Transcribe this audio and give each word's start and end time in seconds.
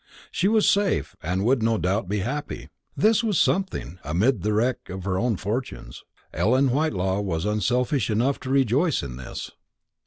She 0.31 0.47
was 0.47 0.67
safe, 0.67 1.15
and 1.21 1.45
would 1.45 1.61
no 1.61 1.77
doubt 1.77 2.09
be 2.09 2.21
happy. 2.21 2.69
This 2.97 3.23
was 3.23 3.39
something. 3.39 3.99
Amid 4.03 4.41
the 4.41 4.51
wreck 4.51 4.89
of 4.89 5.03
her 5.03 5.19
own 5.19 5.35
fortunes, 5.37 6.03
Ellen 6.33 6.71
Whitelaw 6.71 7.21
was 7.21 7.45
unselfish 7.45 8.09
enough 8.09 8.39
to 8.39 8.49
rejoice 8.49 9.03
in 9.03 9.17
this. 9.17 9.51